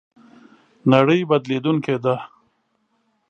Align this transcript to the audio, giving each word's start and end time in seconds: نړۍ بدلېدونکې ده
نړۍ 0.91 1.19
بدلېدونکې 1.29 1.95
ده 2.03 2.15